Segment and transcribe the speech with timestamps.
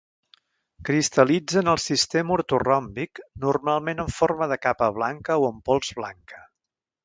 [0.87, 6.45] Cristal·litza en el sistema ortoròmbic, normalment en forma de capa blanca o en pols blanca.